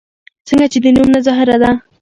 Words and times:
څنګه 0.47 0.65
چې 0.71 0.77
د 0.81 0.85
نوم 0.95 1.07
نه 1.15 1.19
ظاهره 1.25 1.55
ده 1.61 1.71